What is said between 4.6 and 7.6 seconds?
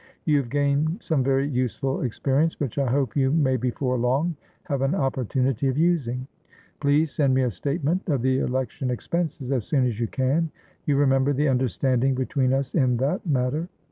have an opportunity of using. Please send me a